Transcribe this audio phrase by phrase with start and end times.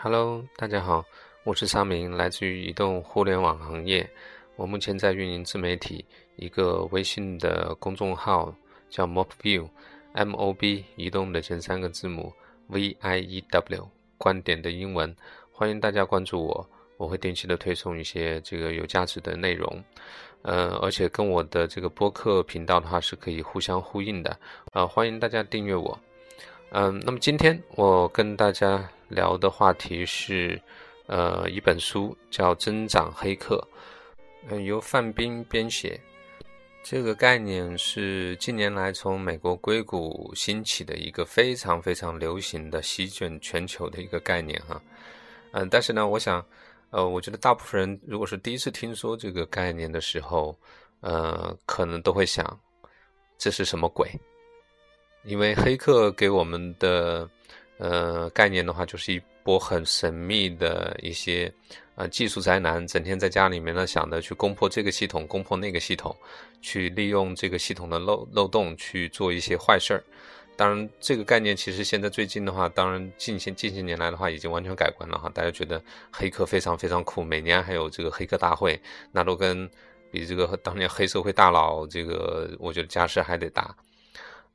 [0.00, 1.04] Hello，大家好，
[1.42, 4.08] 我是沙明，来自于移动互联网行业。
[4.54, 6.04] 我目前在运营自媒体
[6.36, 8.54] 一个微信的公众号，
[8.88, 12.32] 叫 Mobview，M O B 移动的前三个字母
[12.68, 15.12] V I E W，观点的英文。
[15.50, 19.82] 欢迎大家关注我，我会定期的推送一些这个有价值的内容。
[20.42, 24.38] 呃，而且跟我的这个播客频道的话是可以互相呼应的。
[24.74, 25.98] 呃，欢迎大家订阅我。
[26.70, 28.88] 嗯，那么今天我跟大家。
[29.08, 30.60] 聊的话题是，
[31.06, 33.56] 呃，一本书叫《增长黑客》，
[34.48, 36.00] 嗯，由范斌编写。
[36.82, 44.80] 这个概念是近年来从美国硅谷兴起的一个非常非常流行的、席卷全球的一个概念哈。
[45.52, 46.44] 嗯，但是呢，我想，
[46.90, 50.56] 呃，我觉得大部分人如果是第一次听说这个概念的时候，
[51.00, 52.58] 呃，可能都会想，
[53.36, 54.10] 这是什么鬼？
[55.24, 57.28] 因为黑客给我们的。
[57.78, 61.52] 呃，概念的话，就是一波很神秘的一些
[61.94, 66.14] 呃技术宅男，整天在家里面呢想着去攻破这个系统，攻破那个系统，
[66.60, 70.02] 去利用这个系统的漏漏洞去做一些坏事儿。
[70.56, 75.30] 当然，这个概念其实现在最近的话，当然近些近些年来的话，已经完全改观了哈。
[75.32, 75.80] 大家觉得
[76.10, 78.76] 黑客非常非常酷，每年还有这个黑客大会，
[79.12, 79.70] 那都跟
[80.10, 83.72] 比这个当年黑社会大佬这个，我觉得架势还得大。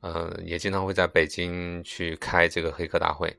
[0.06, 3.34] 嗯，也经常会在北京去开这个黑客大会。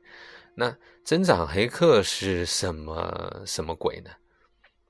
[0.56, 4.10] 那增长黑客是什么什么鬼呢？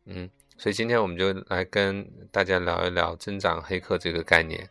[0.06, 4.70] 嗯，所以今天我们就来跟大家聊一聊增长黑客这个概念。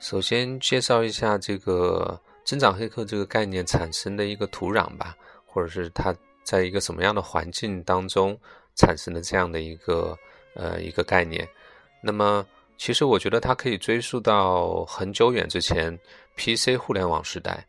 [0.00, 8.34] 首先介绍一下这个增长黑客这个概念产生的一个土壤吧，或者是它在一个什么样的环境当中
[8.76, 10.16] 产生的这样的一个
[10.54, 11.46] 呃一个概念。
[12.00, 12.46] 那么。
[12.78, 15.98] 其实我觉得它可以追溯到很久远之前
[16.36, 17.66] ，PC 互联网时代，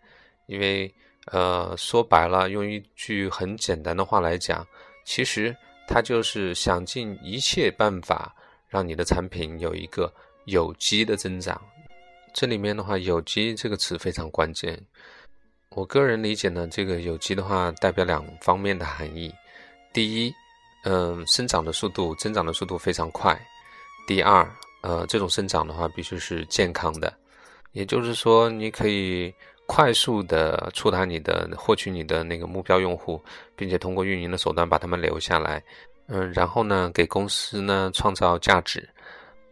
[0.47, 0.93] 因为
[1.31, 4.67] 呃说白了，用一句很简单的话来讲，
[5.05, 5.55] 其实
[5.87, 8.35] 它就是想尽一切办法
[8.67, 10.13] 让你的产品有一个
[10.45, 11.59] 有机的增长。
[12.33, 14.77] 这里面的话，有机这个词非常关键。
[15.69, 19.33] 我个人理解呢，这个有机的话代表两方面的含义：
[19.93, 20.33] 第一，
[20.83, 23.33] 嗯，生长的速度、增长的速度非常快；
[24.05, 24.45] 第二。
[24.81, 27.13] 呃，这种生长的话，必须是健康的，
[27.71, 29.33] 也就是说，你可以
[29.65, 33.21] 快速的触达你的、获取你的那个目标用户，
[33.55, 35.61] 并且通过运营的手段把他们留下来。
[36.07, 38.87] 嗯，然后呢，给公司呢创造价值。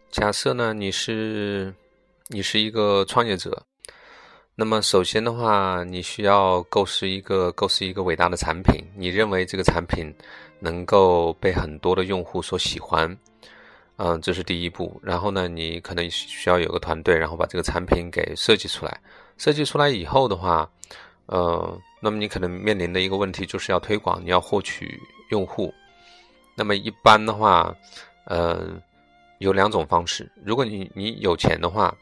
[0.09, 1.73] 假设呢，你是
[2.27, 3.61] 你是一个创业者，
[4.55, 10.13] 那么首先的话，你需要构思一个构思一个伟大的产品，你认为这个产品
[10.59, 13.17] 能够被很多的用户所喜欢。
[13.97, 14.99] 嗯，这是第一步。
[15.01, 18.99] 然后呢，你可能需要有个团队，然后把这个产品给设计出来。
[19.37, 20.69] 设计出来以后的话，
[21.27, 25.73] 呃，那么你可能面临的一个问题就是要推广，你要获取用户。
[26.55, 27.75] 那么一般的话，
[28.25, 28.81] 呃，
[29.39, 30.29] 有两种方式。
[30.43, 31.93] 如果你你有钱的话，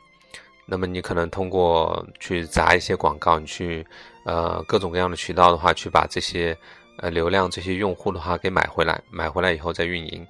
[0.66, 3.86] 那么你可能通过去砸一些广告，你去
[4.26, 6.56] 呃各种各样的渠道的话，去把这些
[6.98, 9.02] 呃流量、这些用户的话给买回来。
[9.12, 10.26] 买回来以后再运营。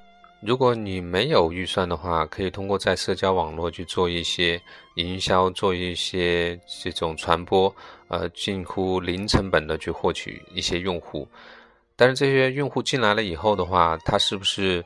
[0.46, 4.62] 如果你没有预算的话，可以通过在社交网络去做一些
[4.96, 7.74] 营销，做一些这种传播，
[8.10, 11.26] 呃，近乎零成本的去获取一些用户。
[11.96, 14.84] 但是这些用户进来了以后的话，它是不是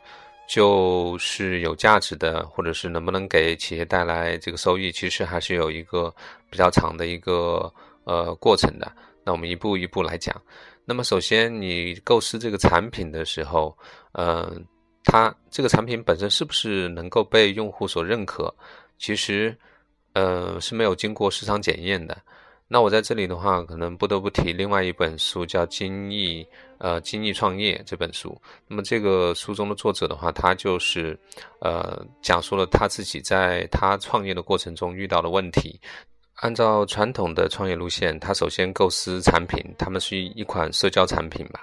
[0.47, 6.13] 就是有价值的，或者是能不能给企业带来这个收益，其实还是有一个
[6.51, 7.73] 比较长的一个
[8.03, 8.91] 呃过程的。
[9.23, 10.40] 那我们一步一步来讲。
[10.85, 13.75] 那么首先，你构思这个产品的时候，
[14.12, 14.63] 嗯。
[15.09, 18.53] 它这个产品本身是不是能够被用户所认可？
[19.00, 19.56] 其实，
[20.12, 22.18] 呃，是没有经过市场检验的。
[22.68, 26.46] 那我在这里的话，可能不得不提另外一本书，叫《精益
[26.79, 28.40] 呃精益创业》这本书。
[28.67, 31.17] 那么这个书中的作者的话，他就是
[31.62, 35.79] 呃讲述了他自己在他创业的过程中遇到的问题。
[36.41, 41.61] 按照传统的创业路线，他首先构思产品，他们是一款社交产品吧。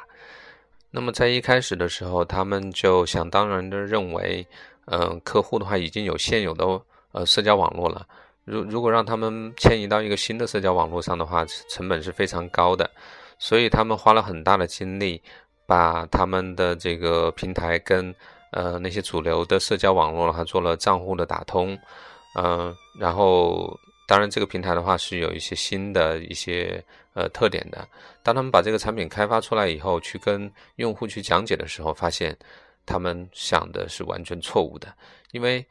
[0.94, 4.46] 那么在一开始的时候，他们就想当然的认为，
[4.84, 6.64] 嗯，客户的话已经有现有的
[7.10, 8.06] 呃社交网络了。
[8.44, 12.88] 如如果让他们迁移到一个新的社交网络上的话，成本是非常高的。
[13.40, 15.20] 所以他们花了很大的精力，
[15.66, 18.14] 把他们的这个平台跟
[18.52, 21.76] 呃那些主流的社交网络的话做了账户的打通，
[22.36, 23.76] 嗯，然后。
[24.06, 26.84] 当然，这个平台的话是有一些新的一些
[27.14, 27.88] 呃特点的。
[28.22, 32.36] 当他们把这个产品开发出来以后，去跟用户去讲解的时候，发现
[32.84, 34.94] 他们想的是完全错误的。
[35.32, 35.64] 因为，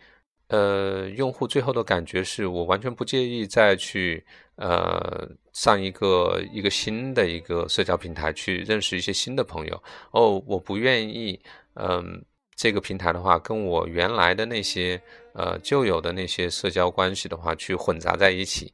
[0.47, 4.25] 呃，用户最后的感觉是我完全不介意再去
[4.55, 11.39] 呃上一个一个新的一个社交平台去认识一些新的朋友哦，我不愿意，
[11.75, 12.23] 嗯，
[12.55, 15.01] 这个平台的话跟我原来的那些
[15.33, 18.71] 呃旧有的那些社交关系的话去混杂在一起，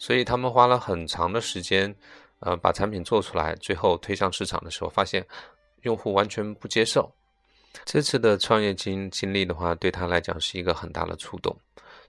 [0.00, 1.94] 所以他们花了很长的时间，
[2.38, 5.24] 呃，把产品做出来，最后推向市场的时候，发现
[5.82, 7.12] 用户完全不接受。
[7.84, 11.54] 这次的创业经经历的话，对他来讲是一个很大的触动，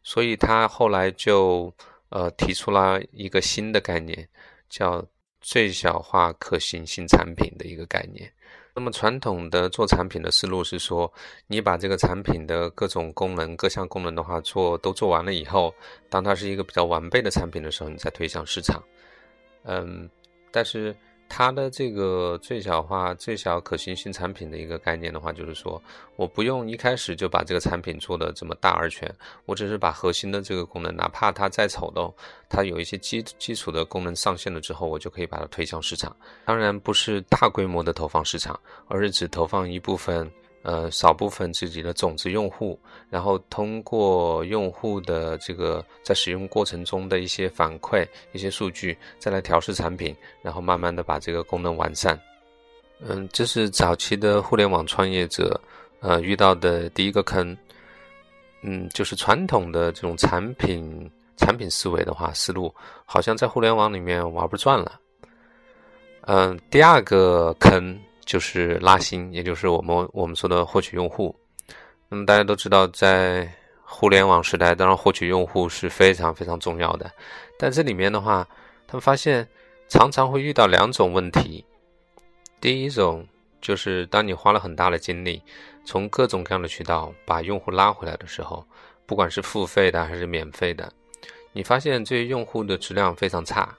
[0.03, 1.71] 所以他后来就
[2.07, 4.27] 呃提出了一个新的概念，
[4.69, 5.05] 叫
[5.41, 8.31] 最小化可行性产品的一个概念。
[8.75, 11.11] 那么传统的做产品的思路是说，
[11.47, 15.73] 你把这个产品的各种功能、各项功能的话做都做完了以后，
[16.09, 18.83] 当它是一个比较完备的产品的时候，你再推向市场。
[19.63, 20.09] 嗯，
[20.51, 20.95] 但是。
[21.33, 25.81] 它的这个最小化、最小可行性产品的一个概念的话，就是说，
[26.17, 29.09] 我不用一开始就把这个产品做的这么大而全，
[29.45, 32.13] 我只是把核心的这个功能，哪怕它再丑陋，
[32.49, 36.13] 它有一些基基础的功能上线了之后，我就可以把它推向市场。
[36.43, 40.29] 当然不是大规模的投放市场，而是只投放一部分。
[40.63, 42.79] 呃，少部分自己的种子用户，
[43.09, 52.19] 然后通过用户的这个在使用过程中的一些反馈、一些数据，再来调试产品，然后慢慢的把这个功能完善。
[52.99, 55.59] 嗯，这是早期的互联网创业者
[55.99, 57.57] 呃遇到的第一个坑。
[58.61, 62.71] 嗯，就是传统的这种产品产品思维的话，思路
[63.03, 64.99] 好像在互联网里面玩不转了。
[66.27, 67.99] 嗯，第二个坑。
[68.25, 71.35] 就是拉新，也就是我们我们说的获取用户。
[72.09, 73.49] 那么大家都知道，在
[73.83, 77.11] 互联网时代，当然获取用户是非常非常重要的。
[77.57, 78.47] 但这里面的话，
[78.87, 79.47] 他们发现
[79.87, 81.63] 常常会遇到两种问题。
[82.59, 83.27] 第一种
[83.59, 85.41] 就是当你花了很大的精力，
[85.85, 88.65] 从各种各样的渠道把用户拉回来的时候，
[89.05, 90.91] 不管是付费的还是免费的，
[91.53, 93.75] 你发现这些用户的质量非常差，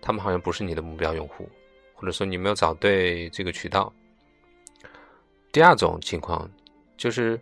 [0.00, 1.48] 他们好像不是你的目标用户。
[1.96, 3.92] 或者说你没有找对这个渠道。
[5.50, 6.48] 第二种情况
[6.96, 7.40] 就是，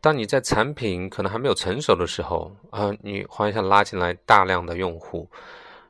[0.00, 5.28] 当你在产品可能还没有成熟的时候啊，你忽一下拉进来大量的用户，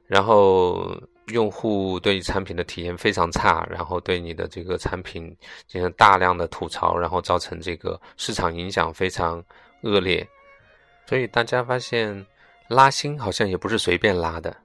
[0.06, 5.24] 然后用户对产品的体验非常差，然后对你的这个产品
[5.66, 9.44] 进行大量的吐槽，然后造成这个市场影响非常
[9.82, 10.26] 恶劣。
[11.06, 12.26] 所以大家发现
[12.68, 14.56] 拉新好像也不是随便拉的。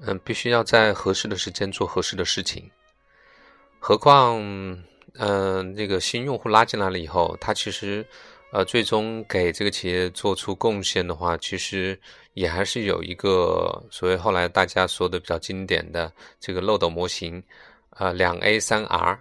[0.00, 2.70] 嗯，必须要在合适的时间做合适的事情。
[3.78, 4.36] 何况，
[5.14, 8.04] 嗯，那个新用户拉进来了以后，他其实，
[8.52, 11.98] 呃，最终给这个企业做出贡献的话，其实
[12.34, 17.42] 也还是有一个所谓后来大家说的比较经典的这个漏斗模型，
[17.90, 19.18] 呃，两 A 三 R。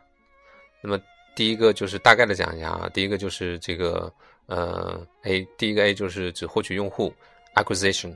[0.82, 1.00] 那么
[1.36, 4.12] 第一个就是大概的讲一下啊，第一个就是这个
[4.48, 7.14] 呃 A，第一个 A 就是指获取用户
[7.56, 8.14] acquisition。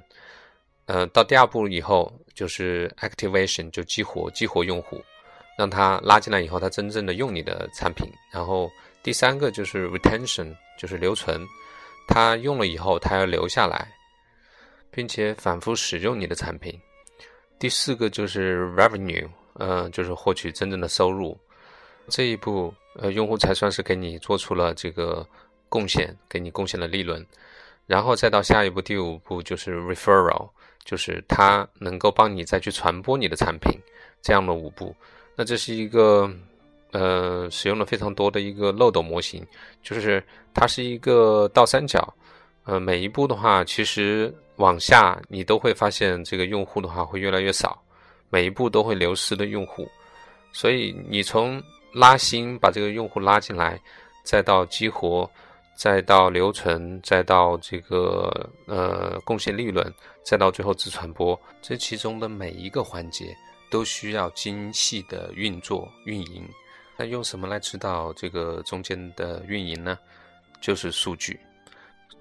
[0.90, 5.00] 呃，到第二步以后就是 activation，就激活激活用户，
[5.56, 8.12] 让他拉进来以后，他真正的用你的产品。
[8.32, 8.68] 然后
[9.04, 11.46] 第三个就是 retention，就是留存，
[12.08, 13.88] 他用了以后，他要留下来，
[14.90, 16.74] 并且反复使用你的产品。
[17.60, 21.38] 第四个就是 revenue，呃，就是获取真正的收入。
[22.08, 25.24] 这一步，呃，用户才算是给你做出了这个
[25.70, 27.24] 贡献，给你贡献了利润。
[27.86, 30.50] 然后再到下一步，第五步就是 referral。
[30.86, 33.78] 就是它能够帮你再去传播你的产品，
[34.22, 34.96] 这样的五步，
[35.36, 36.30] 那这是一个
[36.92, 39.46] 呃使用了非常多的一个漏斗模型，
[39.84, 42.14] 就是它是一个倒三角，
[42.64, 47.82] 呃每一步的话，其实往下你都会发现这个用户的话会越来越少，
[48.30, 49.88] 每一步都会流失的用户，
[50.52, 51.62] 所以你从
[51.94, 53.80] 拉新把这个用户拉进来，
[54.24, 55.30] 再到激活。
[55.80, 59.94] 再到留存，再到这个呃贡献利润，
[60.24, 63.34] 再到最后自传播，这其中的每一个环节
[63.72, 66.46] 都需要精细的运作运营。
[66.98, 69.98] 那用什么来指导这个中间的运营呢？
[70.60, 71.40] 就是数据。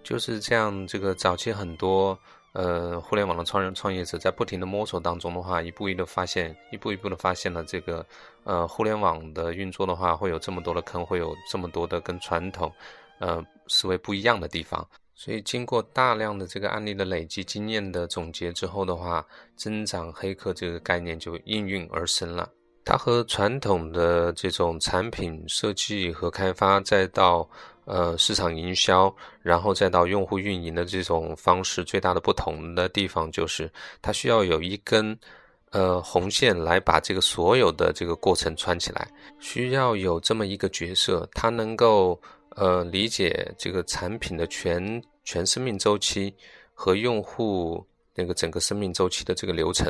[0.04, 2.16] 就是这样，这个早期很多
[2.52, 8.06] 呃互联网的创人创业者在不停的摸索当中的话，一步一步的发现，一步一步的发现了这个
[8.44, 12.72] 呃互联网的运作的话，会有这么多的坑，会有这么多的跟传统。
[13.18, 19.24] 呃，思维不一样的地方，所以经过大量的这个案例的累积、经验的总结之后的话，
[19.56, 22.48] 增长黑客这个概念就应运而生了。
[22.84, 27.46] 它和传统的这种产品设计和开发，再到
[27.84, 33.70] 呃市场营销，然后再到用户运营的这种方式，最大的不同的地方就是，
[34.00, 35.18] 它需要有一根
[35.72, 39.06] 呃红线来把这个所有的这个过程串起来，
[39.38, 42.18] 需要有这么一个角色，它能够。
[42.58, 46.34] 呃，理解这个产品的全全生命周期
[46.74, 49.88] 和用户那个整个生命周期的这个流程，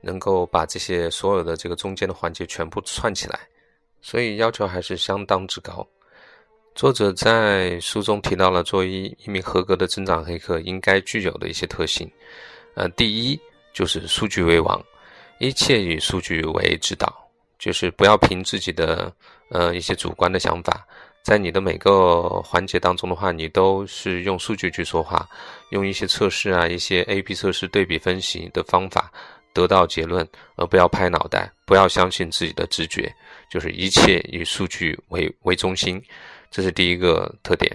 [0.00, 3.38] 能够把这些所有的这个中间的环节全部串起来，
[4.00, 5.86] 所以要求还是相当之高。
[6.74, 12.10] 作者在书中提到了作为一名合格的增长黑客应该具有的一些特性，
[12.74, 13.40] 呃，第一
[13.72, 14.82] 就是数据为王，
[15.38, 17.14] 一切以数据为指导，
[17.60, 19.14] 就是不要凭自己的
[19.50, 20.84] 呃一些主观的想法，
[21.22, 25.28] 在你的每个环节当中的话，你都是用数据去说话，
[25.70, 29.12] 用一些测试啊，一些 A/B 测试对比分析的方法
[29.52, 33.14] 得到结论，而不要拍脑袋，不要相信自己的直觉，
[33.48, 36.02] 就是一切以数据为为中心。
[36.50, 37.74] 这是第一个特点，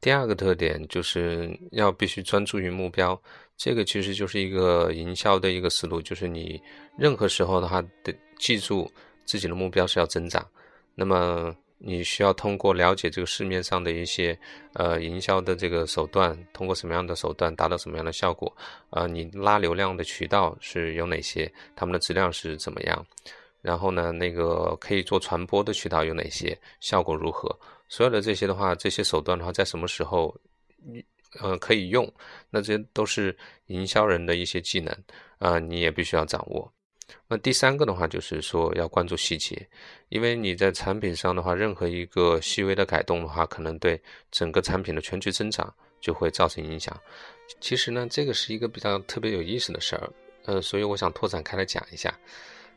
[0.00, 3.20] 第二个特点就是要必须专注于目标。
[3.56, 6.62] 这个其实就是一个营销的一个思路，就是你
[6.96, 8.88] 任何时候的话，得记住
[9.24, 10.46] 自己的目标是要增长。
[10.94, 14.38] 那么你需要通过了解这个市面上的一些
[14.74, 18.54] 呃营销的这个手段，通过什么样的手段达到什么样的效果？
[18.90, 21.50] 呃，你拉流量的渠道是有哪些？
[21.76, 23.06] 他们的质量是怎么样？
[23.60, 26.58] 然后呢，那个可以做传播的渠道有哪些？
[26.80, 27.48] 效果如何？
[27.88, 30.34] 所有的这些的话，这些手段的话，在什么时候，
[31.40, 32.12] 呃，可以用？
[32.50, 34.96] 那这些都是营销人的一些技能
[35.38, 36.72] 啊，你也必须要掌握。
[37.26, 39.66] 那第三个的话，就是说要关注细节，
[40.08, 44.00] 因为你在产品上的话，任何一个细微的改动的话，可能对
[44.30, 46.98] 整个产品的全局增长就会造成影响。
[47.60, 50.10] 其实呢，这个是一个比较特别有意思的事儿，
[50.44, 52.12] 呃，所以我想拓展开来讲一下。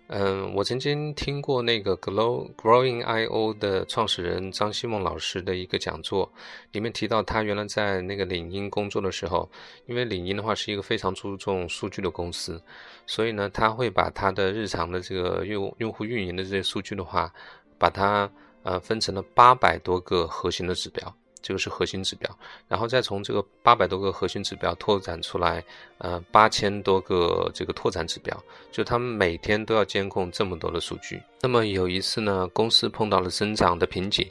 [0.08, 6.30] 嗯，我曾经听过那个 Grow Growing I O 的创始人张希梦老师的一个讲座，
[6.74, 9.50] 里面提到他原来在那个领英工作的时候，
[9.86, 12.62] 因为领英的话是一个非常注重数据的公司，
[13.06, 17.34] 所以呢，他会把他的日常的这个用用户运营的这些数据的话，
[17.78, 18.30] 把它
[18.64, 21.16] 呃分成了八百多个核心的指标。
[21.42, 22.30] 这个是核心指标，
[22.68, 25.64] 然后再从这个八百多个核心指标拓展出来，
[25.98, 28.38] 呃，八千多个这个拓展指标，
[28.72, 31.22] 就他们每天都要监控这么多的数据。
[31.42, 34.30] 那么有一次呢，公司碰到了增长的瓶颈，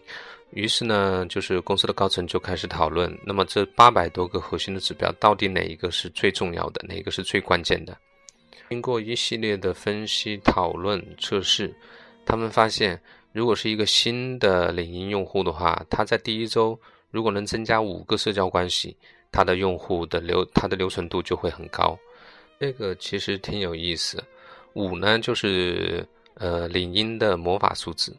[0.50, 7.96] 于是呢，就是公司的高层就开始讨论，那么这八百多个核心的指标到底哪一个是最重要的，哪一个是最关键的？
[8.68, 11.74] 经过一系列的分析、讨论、测试，
[12.24, 13.00] 他们发现，
[13.32, 16.78] 如果是一个新的领英用户的话，他在第一周。
[17.10, 18.96] 如果能增加五个社交关系，
[19.32, 21.98] 它的用户的留它的留存度就会很高。
[22.58, 24.22] 这个其实挺有意思。
[24.74, 28.16] 五呢，就是呃领英的魔法数字。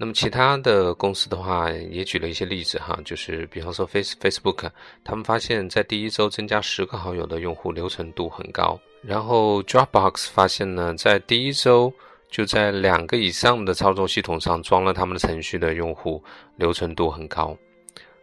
[0.00, 4.70] 那么其他的公司的话，也举了一些例子哈，就是比方说 Face Facebook，
[5.02, 8.78] 他们发现，在第一周增加十个好友的用户留存度很高。
[9.02, 11.92] 然后 Dropbox 发现呢，在第一周
[12.30, 16.22] 就在两个以上的操作系统上装了他们的程序的用户
[16.56, 17.56] 留存度很高。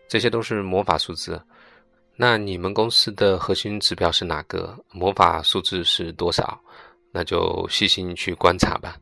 [0.07, 1.41] 这些都是魔法数字，
[2.15, 4.77] 那你们公司的核心指标是哪个？
[4.91, 6.59] 魔法数字是多少？
[7.11, 8.97] 那就细心去观察吧。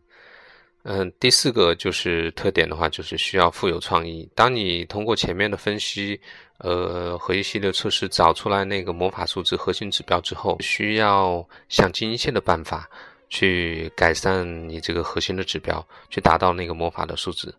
[0.84, 4.30] 嗯，第四个就是特点的话，就是需要富有创意。
[4.36, 6.20] 当你通过前面的分析，
[6.58, 12.90] 呃，和一系列测试找出来那个魔法数字核心指标之后，需要想尽一切的办法
[13.30, 17.56] 去改善你这个核心的指标，去达到那个魔法的数字。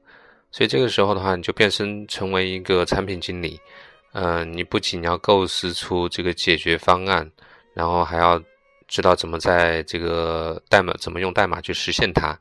[0.54, 3.61] 所以这个时候的话，你就变身成为一个产品经理，
[4.12, 7.28] 嗯，你不仅要构思出这个解决方案，
[7.73, 8.40] 然后还要
[8.87, 12.38] 知道怎么在这个代码怎么用代码去实现它，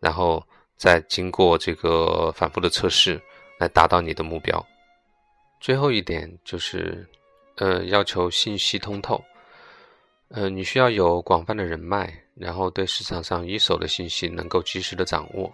[0.00, 0.44] 然后
[0.76, 3.22] 再经过这个反复的测试
[3.60, 4.66] 来达到你的目标。
[5.60, 7.06] 最后一点就是，
[7.58, 9.22] 呃，要求信息通透，
[10.30, 15.48] 呃，你需要有广泛的人脉，然后对市场上一手的信息能够及时的掌握。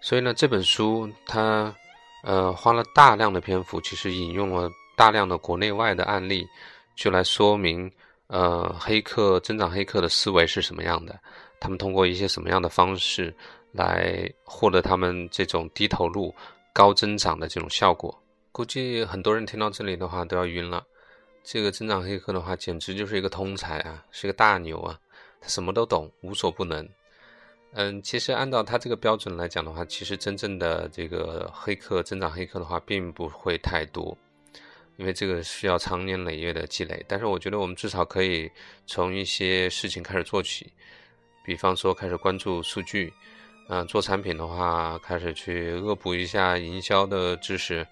[0.00, 1.74] 所以呢，这本书它，
[2.22, 6.46] 呃，花了大量的篇幅，其实引用了大量的国内外的案例，
[6.94, 7.90] 就来说明，
[8.28, 11.18] 呃，黑客增长黑客的思维是什么样的，
[11.58, 13.34] 他们通过一些什么样的方式
[13.72, 16.34] 来获得他们这种低投入、
[16.72, 18.16] 高增长的这种效果。
[18.52, 20.84] 估计很多人听到这里的话都要晕了。
[21.44, 24.98] 这个增长黑客的话，简直就是一个通才啊，是个大牛啊，
[25.40, 26.88] 他什么都懂，无所不能。
[27.72, 34.16] 嗯，其实按照他这个标准来讲的话，其实真正的这个黑客增长黑客的话，并不会太多，
[34.96, 37.04] 因为这个需要长年累月的积累。
[37.06, 38.50] 但是我觉得我们至少可以
[38.86, 40.72] 从一些事情开始做起，
[41.44, 43.12] 比方说开始关注数据，
[43.68, 47.86] 嗯，做产品的话，开始去恶补一下营销的知识，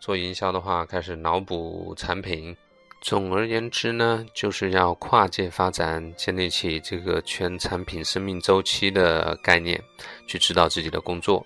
[0.00, 2.56] 做营销的话，开始脑补产品。
[3.00, 9.80] 总而言之呢，就是要跨界发展，建立起这个全产品生命周期的概念，
[10.26, 11.44] 去指导自己的工作。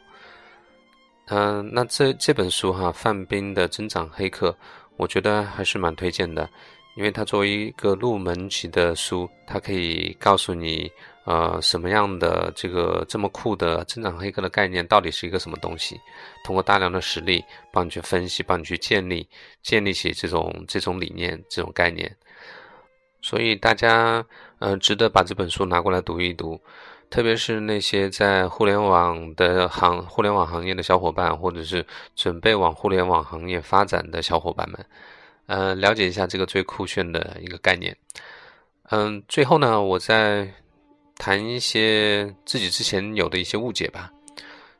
[1.26, 4.56] 嗯，那这这本书哈，范冰的增长黑客，
[4.97, 6.49] 我觉得还是蛮推荐的，
[6.95, 10.91] 因为它作为一个入门级的书，它可以告诉你，
[11.25, 16.01] 呃，什么样的这个这么酷的增长黑客的概念到底是一个什么东西，
[16.45, 19.27] 通过大量的实例帮你去分析，帮你去建立，
[19.63, 22.15] 建立起这种这种理念、这种概念。
[23.21, 24.25] 所以大家，
[24.59, 26.61] 嗯，值得把这本书拿过来读一读。
[27.09, 31.85] 特别是那些在互联网的行、互联网行业的小伙伴，或者是
[32.17, 34.83] 准备往互联网行业发展的小伙伴们，
[35.47, 37.97] 呃，了解一下这个最酷炫的一个概念。
[38.91, 40.53] 嗯，最后呢，我再
[41.17, 44.11] 谈一些自己之前有的一些误解吧。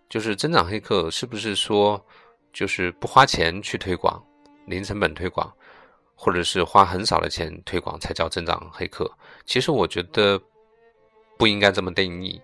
[0.09, 2.05] 就是增长黑客是不是说，
[2.53, 4.23] 就是不花钱去推广，
[4.67, 5.53] 零成本推广，
[6.15, 9.11] 或者是花很少的钱推广才叫增长黑客？
[9.47, 10.41] 其实我觉得。
[11.39, 12.41] 不应该这么定义，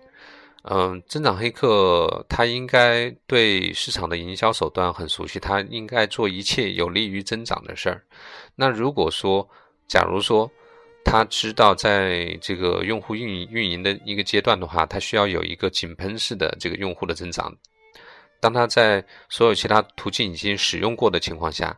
[0.63, 8.03] 嗯，增长黑客他应该对市场的营销手段很熟悉，他应该做一切有利于增长的事儿。
[8.55, 9.47] 那如果说，
[9.87, 10.51] 假如说
[11.05, 17.55] 他知道在这个用户运营运营的一个阶段的话，他需要有一个井喷式的这个用户的增长，
[18.41, 21.77] 当他在所有其他途径已经使用过的情况下。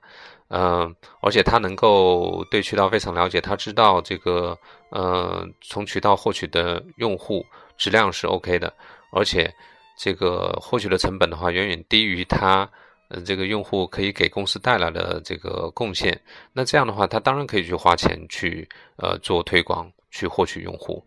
[0.53, 4.57] 嗯，而且他能够对渠道非常了解，他知道这个，
[4.89, 7.45] 呃，从渠道获取的用户
[7.81, 8.71] 质量是 OK 的，
[9.11, 9.51] 而且
[9.97, 12.69] 这个获取的成本的话，远远低于他，
[13.09, 16.15] 呃，这个用户可以给公司带来的这个贡献。
[16.53, 21.03] 那这样的话，他当然可以去花钱去，呃，做推广，去获取用户。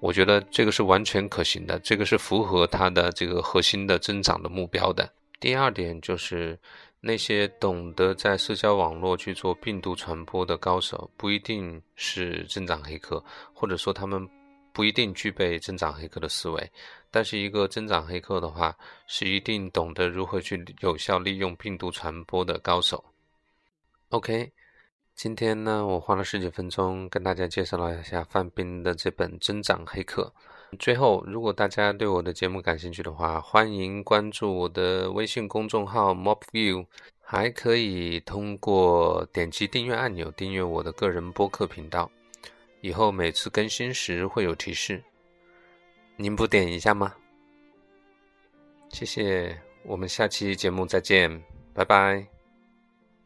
[0.00, 5.06] 我觉得这个是完全可行的，这个是符合他的这个核心的增长的目标的。
[5.38, 6.58] 第二点就是。
[7.06, 14.26] 那些懂得在社交网络去做病毒传播的高手，不一定是增长黑客，或者说他们
[14.74, 16.70] 不一定具备增长黑客的思维。
[17.10, 18.76] 但是一个增长黑客的话，
[19.06, 23.02] 是一定懂得如何去有效利用病毒传播的高手。
[24.08, 24.52] OK，
[25.14, 30.32] 今天呢，我花了十几分钟跟大家介绍了一下范冰的这本《增长黑客》。
[30.80, 36.84] 最后，如果大家对我的节目感兴趣的话，欢迎关注我的微信公众号 Mobview，
[37.20, 42.10] 还可以通过点击订阅按钮订阅我的个人播客频道，
[42.84, 45.02] 以后每次更新时会有提示。
[46.16, 47.14] 您不点一下吗？
[48.90, 51.42] 谢谢，我们下期节目再见，
[51.72, 52.33] 拜拜。